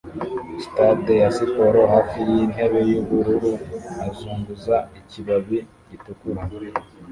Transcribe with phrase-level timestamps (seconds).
[0.65, 3.51] stade ya siporo hafi yintebe yubururu
[4.07, 5.57] azunguza ikibabi
[5.89, 6.41] gitukura